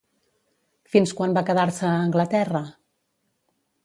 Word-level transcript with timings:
Fins 0.93 1.11
quan 1.19 1.35
va 1.37 1.43
quedar-se 1.49 1.85
a 1.89 1.99
Anglaterra? 2.07 2.63